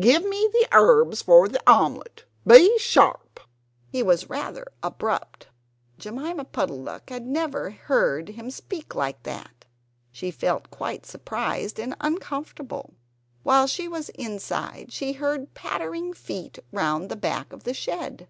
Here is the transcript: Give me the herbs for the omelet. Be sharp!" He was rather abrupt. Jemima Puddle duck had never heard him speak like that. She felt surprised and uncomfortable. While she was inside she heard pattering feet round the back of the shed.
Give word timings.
Give 0.00 0.24
me 0.24 0.48
the 0.52 0.66
herbs 0.72 1.22
for 1.22 1.46
the 1.46 1.62
omelet. 1.64 2.24
Be 2.44 2.76
sharp!" 2.76 3.38
He 3.86 4.02
was 4.02 4.28
rather 4.28 4.66
abrupt. 4.82 5.46
Jemima 5.96 6.44
Puddle 6.44 6.82
duck 6.84 7.08
had 7.08 7.24
never 7.24 7.70
heard 7.70 8.30
him 8.30 8.50
speak 8.50 8.96
like 8.96 9.22
that. 9.22 9.64
She 10.10 10.32
felt 10.32 10.66
surprised 11.04 11.78
and 11.78 11.94
uncomfortable. 12.00 12.94
While 13.44 13.68
she 13.68 13.86
was 13.86 14.08
inside 14.08 14.90
she 14.92 15.12
heard 15.12 15.54
pattering 15.54 16.12
feet 16.14 16.58
round 16.72 17.08
the 17.08 17.14
back 17.14 17.52
of 17.52 17.62
the 17.62 17.72
shed. 17.72 18.26